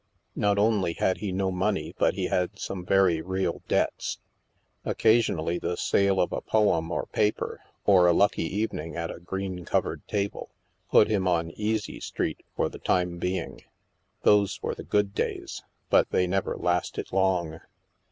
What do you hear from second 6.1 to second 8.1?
of a poem or paper, or